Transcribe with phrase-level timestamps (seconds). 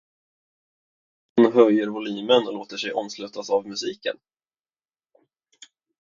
[1.35, 4.17] Hon höjer volymen och låter sig omslutas av musiken.